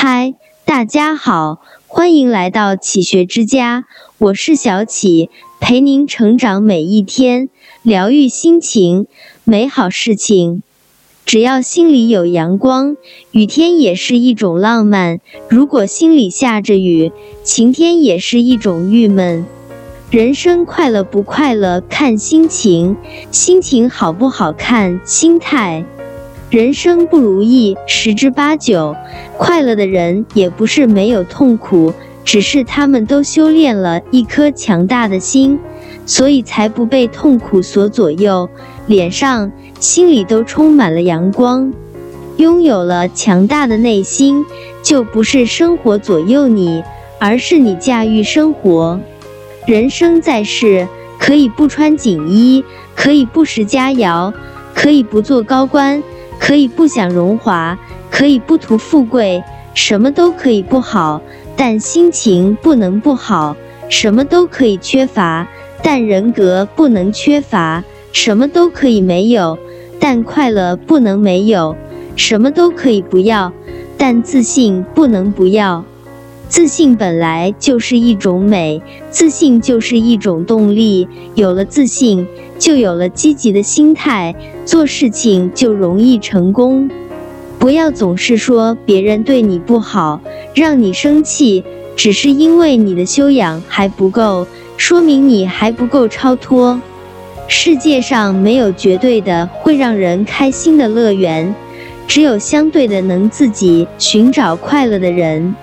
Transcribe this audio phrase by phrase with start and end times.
[0.00, 0.34] 嗨，
[0.64, 3.82] 大家好，欢迎来到启学之家，
[4.18, 5.28] 我是小启，
[5.58, 7.48] 陪您成长每一天，
[7.82, 9.08] 疗愈心情，
[9.42, 10.62] 美好事情。
[11.26, 12.96] 只要心里有阳光，
[13.32, 15.16] 雨天也是一种浪漫；
[15.48, 17.10] 如果心里下着雨，
[17.42, 19.44] 晴天也是一种郁闷。
[20.12, 22.96] 人生快乐不快乐看心情，
[23.32, 25.84] 心情好不好看心态。
[26.50, 28.96] 人生不如意十之八九，
[29.36, 31.92] 快乐的人也不是没有痛苦，
[32.24, 35.58] 只是他们都修炼了一颗强大的心，
[36.06, 38.48] 所以才不被痛苦所左右，
[38.86, 41.70] 脸上、心里都充满了阳光。
[42.38, 44.46] 拥有了强大的内心，
[44.82, 46.82] 就不是生活左右你，
[47.18, 48.98] 而是你驾驭生活。
[49.66, 54.32] 人生在世，可以不穿锦衣，可以不食佳肴，
[54.74, 56.02] 可以不做高官。
[56.38, 57.78] 可以不享荣华，
[58.10, 59.42] 可以不图富贵，
[59.74, 61.20] 什么都可以不好，
[61.56, 63.54] 但心情不能不好；
[63.88, 65.46] 什么都可以缺乏，
[65.82, 67.82] 但人格不能缺乏；
[68.12, 69.58] 什么都可以没有，
[70.00, 71.74] 但快乐不能没有；
[72.16, 73.52] 什么都可以不要，
[73.96, 75.84] 但自信不能不要。
[76.48, 78.80] 自信本来就是一种美，
[79.10, 81.06] 自信就是一种动力。
[81.34, 82.26] 有了自信，
[82.58, 86.90] 就有了积极的心态，做事情就容易成功。
[87.58, 90.20] 不要总是说别人对你不好，
[90.54, 91.64] 让你生气，
[91.96, 96.80] 只是因为你的修养还不够，说明你还不够超脱。
[97.46, 101.54] 世界上没有绝对的会让人开心的乐园，
[102.06, 105.54] 只有相对的能自己寻找快乐的人。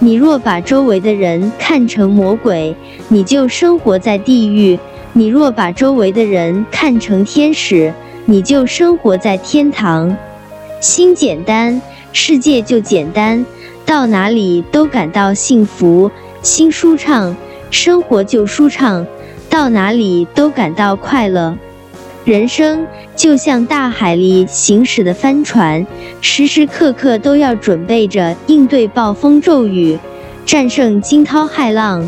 [0.00, 2.74] 你若把周围的人看成魔鬼，
[3.08, 4.78] 你就生活在地狱；
[5.12, 7.92] 你若把周围的人看成天使，
[8.24, 10.16] 你就生活在天堂。
[10.80, 11.82] 心简单，
[12.12, 13.44] 世界就简单，
[13.84, 16.08] 到哪里都感到幸福；
[16.42, 17.34] 心舒畅，
[17.70, 19.04] 生活就舒畅，
[19.50, 21.56] 到哪里都感到快乐。
[22.28, 25.86] 人生就像大海里行驶的帆船，
[26.20, 29.98] 时时刻刻都要准备着应对暴风骤雨，
[30.44, 32.06] 战胜惊涛骇浪。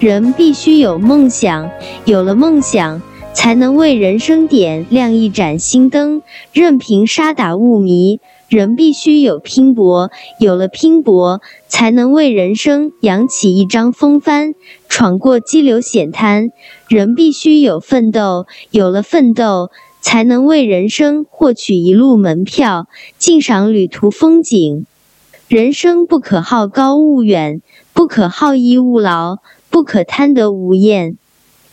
[0.00, 1.68] 人必须有梦想，
[2.06, 3.02] 有了梦想，
[3.34, 6.22] 才能为人生点亮一盏心灯，
[6.52, 8.20] 任凭沙打雾迷。
[8.48, 14.54] 人必须有拼搏，有了拼搏，才能为人生扬起一张风帆，
[14.90, 16.50] 闯过激流险滩。
[16.86, 19.70] 人必须有奋斗，有了奋斗，
[20.02, 24.84] 才能为人生获取一路门票，尽赏旅途风景。
[25.48, 27.62] 人生不可好高骛远，
[27.94, 29.38] 不可好逸恶劳，
[29.70, 31.16] 不可贪得无厌。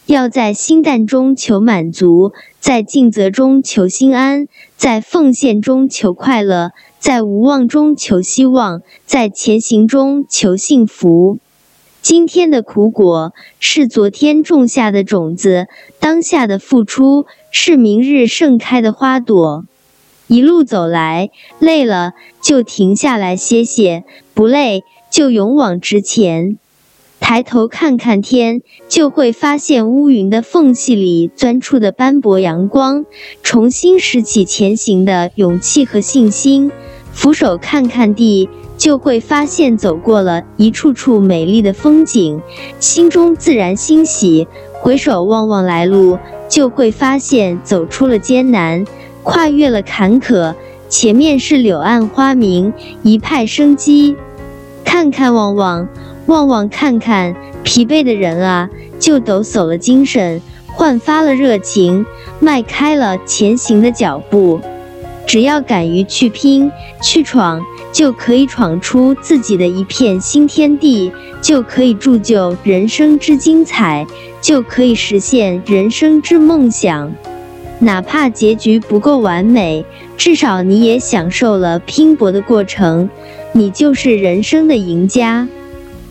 [0.10, 11.38] 要在心淡中求满足，在尽责中求心安，在奉献中求快乐，在无望中求希望，在前行中求幸福。
[12.02, 15.68] 今天的苦果是昨天种下的种子，
[16.00, 19.64] 当下的付出是明日盛开的花朵。
[20.26, 24.04] 一路走来，累了就停下来歇歇，
[24.34, 26.58] 不累就勇往直前。
[27.30, 33.06] 抬头看看天，就会发现乌云的缝隙里钻出的斑驳阳光，
[33.44, 36.72] 重新拾起前行的勇气和信心。
[37.14, 38.50] 俯首看看地。
[38.78, 42.42] 就会发现走过了一处处美丽的风景，
[42.80, 44.48] 心中自然欣喜。
[44.74, 48.86] 回首望望来路，就会发现走出了艰难，
[49.22, 50.56] 跨越了坎坷，
[50.88, 52.74] 前面是柳暗花明，
[53.04, 54.16] 一派生机。
[54.86, 55.90] 看看望望，
[56.30, 58.70] 望望看看，疲惫的人啊，
[59.00, 62.06] 就抖擞了精神，焕发了热情，
[62.40, 64.62] 迈开了前行的脚步。
[65.26, 67.62] 只要敢于去拼、去闯。
[67.92, 74.06] 就可以闯出自己的一片新天地，就可以铸就人生之精彩，
[74.40, 77.12] 就可以实现人生之梦想。
[77.80, 79.84] 哪怕结局不够完美，
[80.16, 83.10] 至少你也享受了拼搏的过程，
[83.54, 85.48] 你就是人生的赢家。